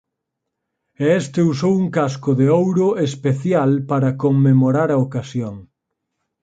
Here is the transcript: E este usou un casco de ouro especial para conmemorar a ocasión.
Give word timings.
E 1.03 1.05
este 1.21 1.39
usou 1.51 1.73
un 1.83 1.87
casco 1.97 2.31
de 2.39 2.47
ouro 2.61 2.87
especial 3.07 3.71
para 3.89 4.15
conmemorar 4.23 4.89
a 4.93 4.97
ocasión. 5.05 5.55